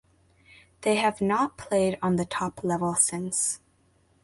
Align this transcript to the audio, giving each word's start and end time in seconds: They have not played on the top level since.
They 0.81 0.95
have 0.95 1.21
not 1.21 1.59
played 1.59 1.99
on 2.01 2.15
the 2.15 2.25
top 2.25 2.63
level 2.63 2.95
since. 2.95 3.59